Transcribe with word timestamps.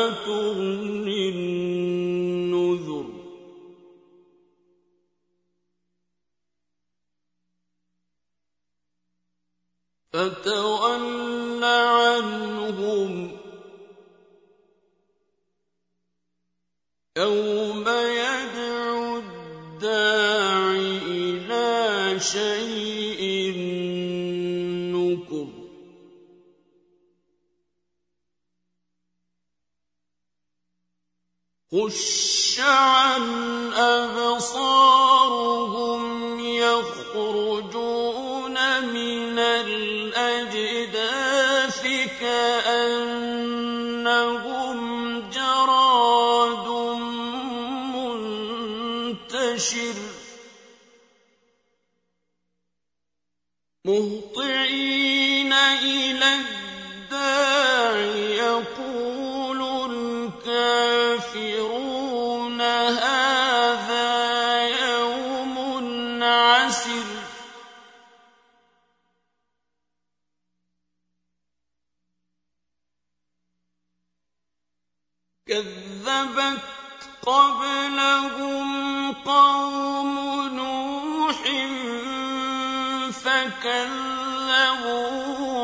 فَمَا 0.00 0.24
تُغْنِ 0.24 1.08
فَتَوَلَّ 10.12 11.64
عَنْهُمْ 11.64 13.30
يَوْمَ 17.16 17.84
يَدْعُ 17.88 19.16
الدَّاعِ 19.16 20.70
إِلَىٰ 21.06 22.20
شَيْءٍ 22.20 22.79
خُشَّ 31.72 32.60
عَنْ 32.60 33.72
أَبْصَارُهُمْ 33.72 34.80
يَخْرُجُونَ 36.40 37.89
عَسِرٌ 66.60 67.04
كَذَّبَتْ 75.46 76.62
قَبْلَهُمْ 77.22 78.68
قَوْمُ 79.12 80.14
نُوحٍ 80.56 81.42
فَكَذَّبُوا 83.24 84.52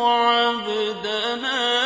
عَبْدَنَا 0.08 1.85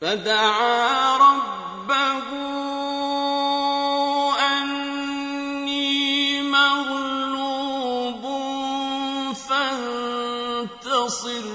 فَدَعَا 0.00 1.16
رَبَّهُ 1.16 2.46
مُنتَصِرٍ 11.06 11.46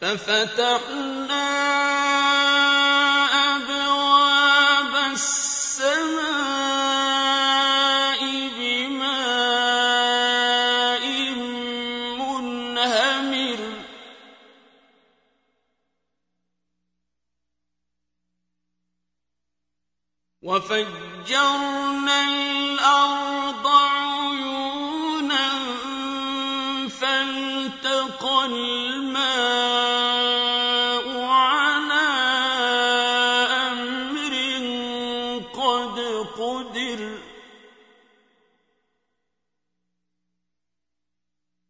فَفَتَحْنَا 0.00 1.71
وَفَجَّرْنَا 20.42 22.18
الْأَرْضَ 22.28 23.66
عُيُونًا 23.66 25.48
فَالْتَقَى 26.88 28.46
الْمَاءُ 28.46 29.24
عَلَىٰ 31.22 32.10
أَمْرٍ 33.70 34.34
قَدْ 35.54 35.96
قُدِرَ. 36.38 37.00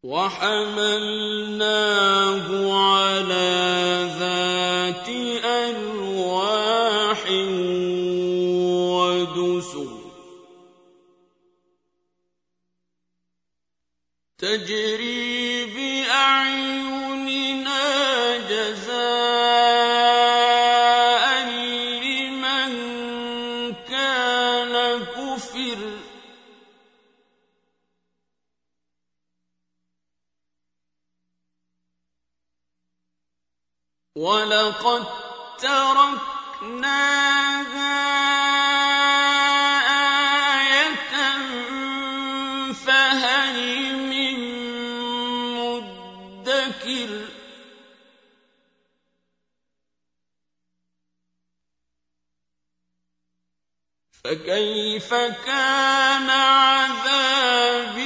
وَحَمَلْنَاهُ 0.03 1.17
عَلَىٰ 2.73 3.62
وَلَقَد 34.17 35.05
تَّرَكْنَاهَا 35.59 37.13
فَهَلْ 42.73 43.57
مِن 43.97 44.37
مدكر 45.57 47.11
فكيف 54.25 55.15
كان 55.15 56.31
عذابي 56.31 58.02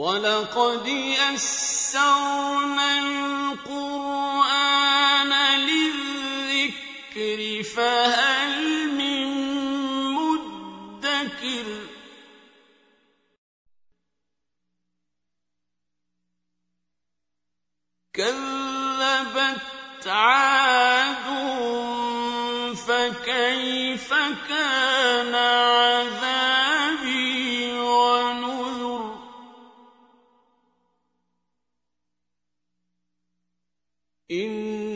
ولقد 0.00 0.88
يسرنا 0.88 2.88
القرآن 3.52 5.32
للذكر 5.60 7.40
فهل 7.76 8.54
من 8.96 9.28
مدكر؟ 10.14 11.66
كذبت 18.14 20.06
عاد 20.06 20.49
إنا 34.32 34.89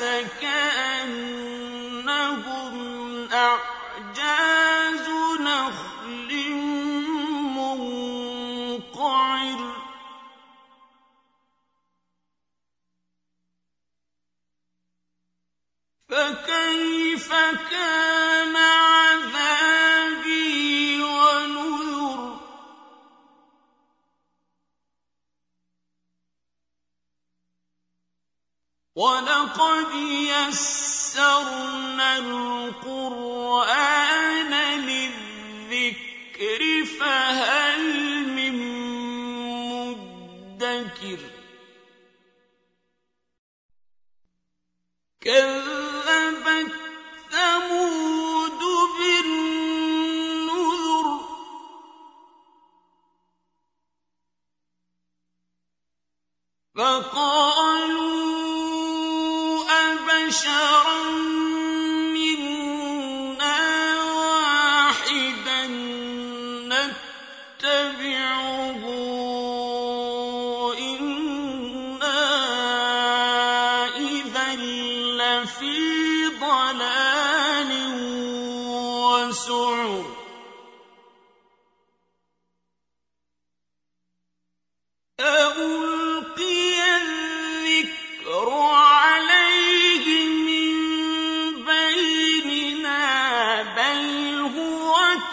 الناس 0.00 0.30
كأنهم 0.40 1.94
أعجاز 3.32 5.08
نخل 5.40 6.50
منقعر. 7.56 9.00
فكيف 16.08 17.28
كان 17.70 18.56
عذابي 18.56 19.70
ونذر؟ 28.96 29.39
ولقد 29.50 29.94
يسرنا 30.48 32.08
القرآن 32.18 33.24
للذكر 34.80 36.60
فهل 37.00 37.82
من 38.28 38.54
مدكر؟ 39.70 41.18
كذبت 45.20 46.72
ثمود 47.30 48.62
بالنذر. 48.98 49.60
فقالوا 56.76 57.49
أبشرا 60.39 60.78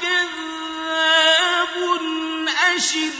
كَذَّابٌ 0.02 1.76
أَشِرٌ. 2.76 3.14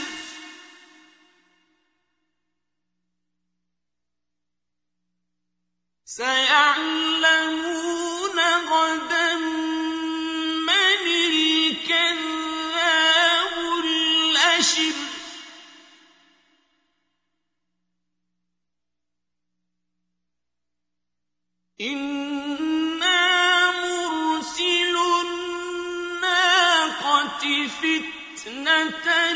سَيَعْلَمُونَ 6.04 7.07
فِتْنَةً 28.38 29.32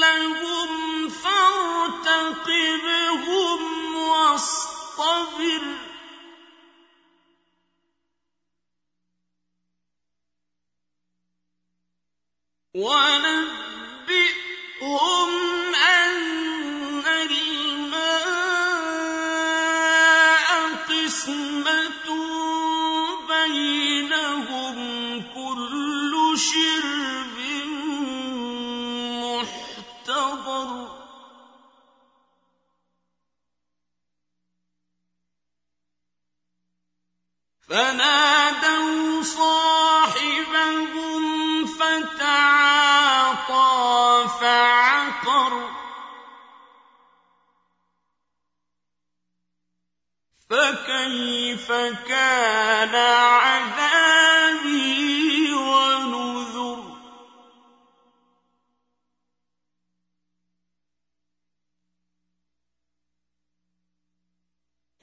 لَّهُمْ 0.00 1.08
فَارْتَقِبْهُمْ 1.08 2.36
وَاصْطَبِرْ 3.96 5.62
وَنَبِّئْهُمْ 12.74 14.10
أَنَّ 15.74 17.06
الْمَاءَ 17.06 18.06
قِسْمَةٌ 20.88 22.06
بَيْنَهُمْ 23.28 24.76
ۖ 25.20 25.22
كُلُّ 25.34 26.12
شِرْبٍ 26.38 27.15
فَنَادَوْا 37.68 39.22
صَاحِبَهُمْ 39.22 40.66
فَتَعَاطَىٰ 41.66 42.68
فَعَقَرَ 44.40 45.70
فَكَيْفَ 50.50 51.72
كَانَ 52.08 52.94
عَذَابِي 53.46 54.72
وَنُذُرِ 55.52 56.96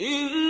إِنَّا 0.02 0.43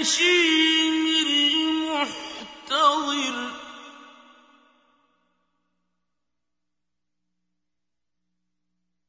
كَهَشِيمِ 0.00 1.04
الْمُحْتَظِرِ 1.28 2.56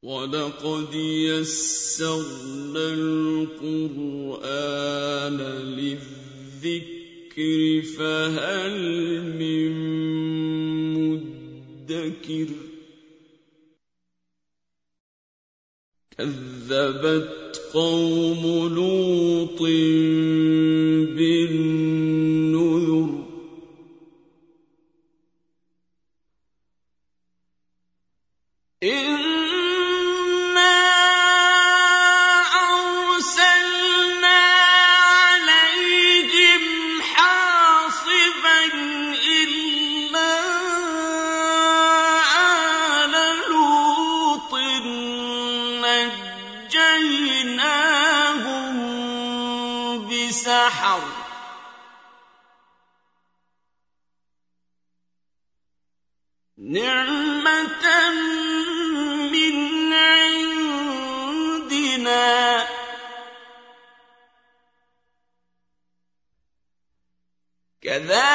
وَلَقَدْ 0.02 0.94
يَسَّرْنَا 1.32 2.86
الْقُرْآنَ 3.00 4.18
لِلذِّكْرِ 5.80 7.60
فَهَلْ 7.96 8.76
مِن 9.40 9.72
مُّدَّكِرٍ؟ 10.94 12.48
كَذَّبَتْ 16.18 17.51
قَوْمُ 17.74 18.42
لُوطٍ 18.74 19.60
بِالنُّذُرِ 21.16 23.12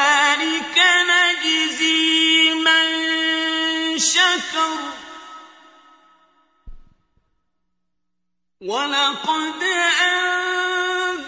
كَذَٰلِكَ 0.07 0.77
نَجْزِي 1.11 2.53
مَن 2.53 2.87
شَكَرَ. 3.99 4.79
وَلَقَدْ 8.61 9.63
أَنذَرَهُم 10.11 11.27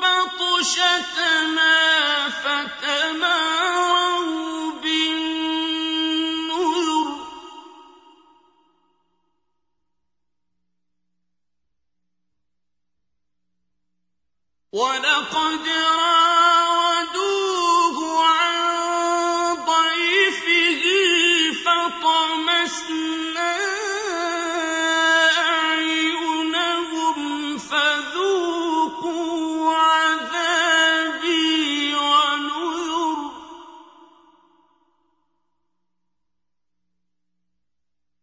بَطْشَتَنَا 0.00 1.85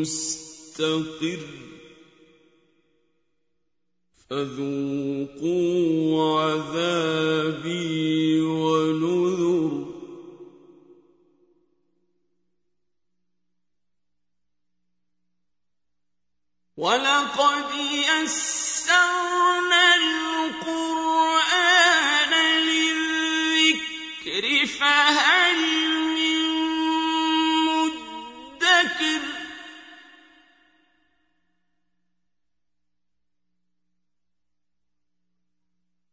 مُّسْتَقِرٌّ 0.00 1.57
فَذُوقُوا 4.30 6.10
عَذَابِي 6.40 7.77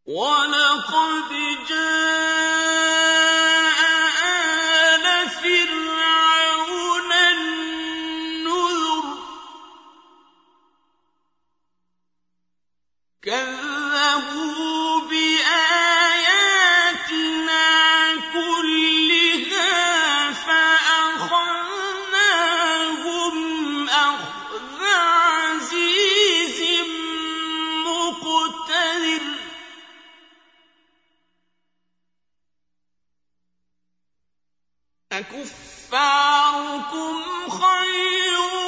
وَلَقَدْ 0.08 1.32
جَاءَ 1.70 2.35
أَكُفَّارُكُمْ 35.20 37.14
خَيْرٌ 37.50 38.65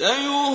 سَيُهْزَمُ 0.00 0.49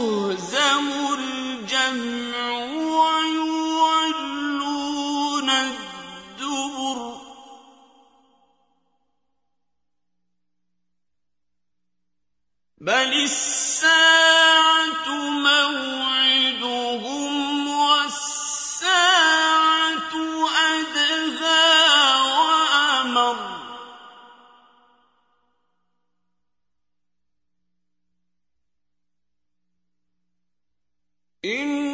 إِنَّ 31.45 31.84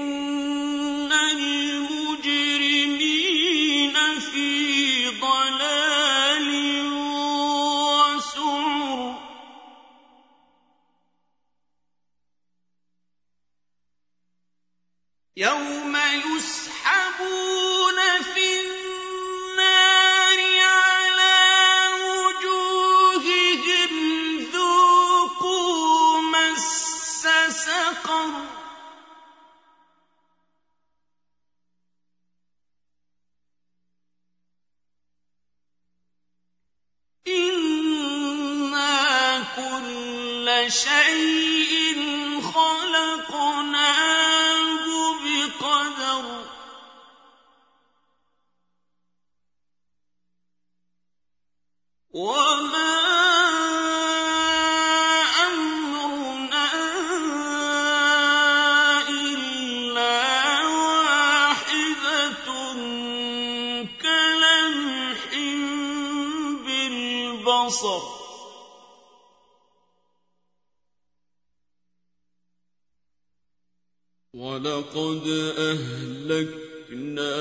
وَلَقَدْ 74.51 75.27
أَهْلَكْنَا 75.57 77.31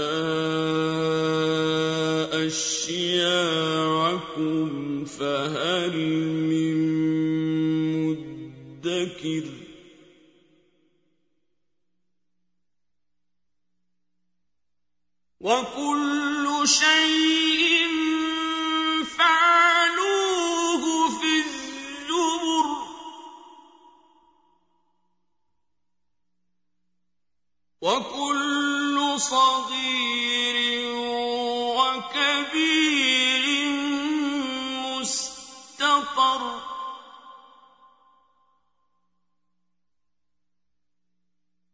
أَشْيَاعَكُمْ 2.46 3.74
فَهَلْ 5.04 5.96
مِن 6.50 6.76
مُّدَّكِرٍ؟ 8.06 9.44
وَكُلُّ 15.40 16.46
شَيْءٍ 16.64 18.09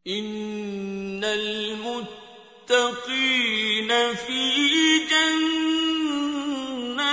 إِنَّ 0.07 1.25
الْمُتَّقِينَ 1.25 2.05
فِي 4.15 4.99
جَنَّاتٍ 5.11 7.07